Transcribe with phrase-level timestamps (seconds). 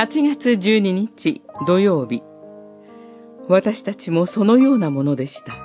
[0.00, 2.22] 8月12日土曜日、
[3.48, 5.56] 私たちもそのようなものでした。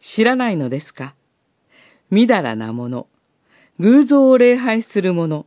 [0.00, 1.14] 知らないのですか？
[2.08, 3.06] みだらなもの、
[3.80, 5.44] 偶像を礼拝する者、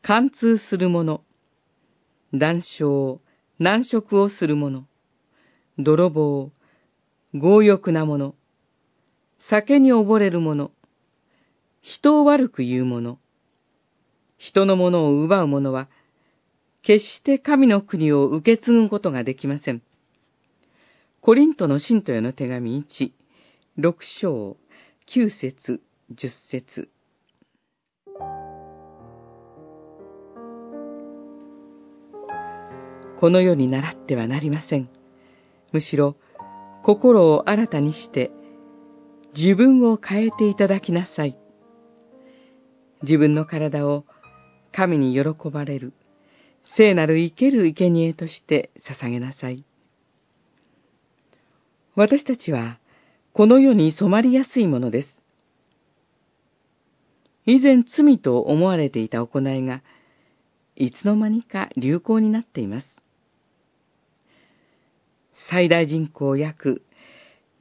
[0.00, 1.20] 貫通する者、
[2.32, 3.18] 談笑、
[3.58, 4.86] 難色をする者、
[5.78, 6.50] 泥棒、
[7.34, 8.34] 強欲な者、
[9.50, 10.70] 酒に溺れる者、
[11.88, 13.20] 人を悪く言う者、
[14.38, 15.88] 人のものを奪う者は、
[16.82, 19.82] 決して神の国を受け継ぐことができません。
[21.20, 23.12] コリントの信徒への手紙1、
[23.78, 24.56] 6章、
[25.06, 25.80] 9節、
[26.12, 26.90] 10節。
[33.20, 34.88] この世に習ってはなりません。
[35.72, 36.16] むしろ、
[36.82, 38.32] 心を新たにして、
[39.36, 41.38] 自分を変えていただきなさい。
[43.02, 44.04] 自分の体を
[44.72, 45.92] 神に喜ばれる、
[46.76, 49.64] 聖なる生ける生贄として捧げなさい。
[51.94, 52.78] 私たちは、
[53.32, 55.22] この世に染まりやすいものです。
[57.46, 59.82] 以前罪と思われていた行いが、
[60.74, 62.86] いつの間にか流行になっています。
[65.48, 66.82] 最大人口約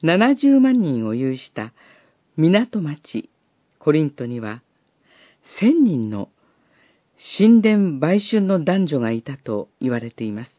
[0.04, 1.74] 70万人を有した
[2.36, 3.30] 港町
[3.80, 4.64] コリントには、
[5.62, 6.30] 1000人の
[7.38, 10.52] 神殿売春の男女がいたと言われています。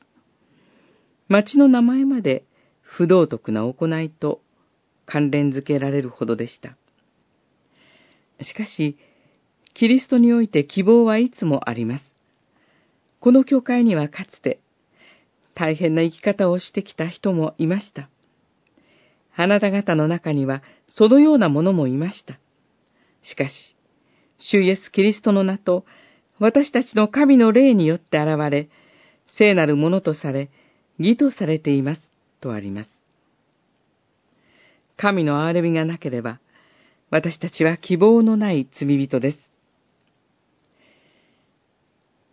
[1.29, 2.45] 町の名前まで
[2.81, 4.41] 不道徳な行いと
[5.05, 6.77] 関連づけられるほどでした。
[8.43, 8.97] しかし、
[9.75, 12.05] キリストにおいて希望はいつもあります。
[13.21, 14.61] この教会にはかつて、
[15.55, 18.09] 大変な生き方をしてきた人もいました。
[19.35, 22.39] あなた方の中には、そのようなものもいました。
[23.23, 23.76] しかし、
[24.39, 25.85] 主イエス・キリストの名と、
[26.39, 28.69] 私たちの神の霊によって現れ、
[29.27, 30.51] 聖なるものとされ、
[30.99, 32.11] 義とされています、
[32.41, 32.91] とあります。
[34.97, 36.41] 神の憐れみがなければ、
[37.11, 39.39] 私たちは希望のない罪人です。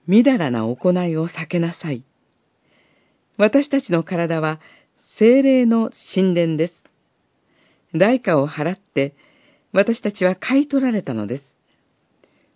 [0.07, 2.03] みだらな行いを避けなさい。
[3.37, 4.59] 私たちの体は
[5.17, 6.73] 精霊の神殿です。
[7.95, 9.15] 代価を払って、
[9.71, 11.52] 私たちは買い取られたのです。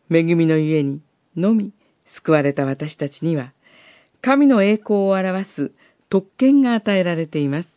[0.09, 1.01] 恵みの家に
[1.35, 1.73] のみ
[2.06, 3.53] 救われた私たちには、
[4.22, 5.72] 神の栄光を表す
[6.09, 7.77] 特権が与えられています。